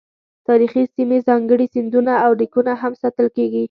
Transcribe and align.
تاریخي 0.47 0.83
سیمې، 0.93 1.17
ځانګړي 1.27 1.65
سندونه 1.73 2.13
او 2.25 2.31
لیکونه 2.41 2.71
هم 2.81 2.91
ساتل 3.01 3.27
کیږي. 3.35 3.59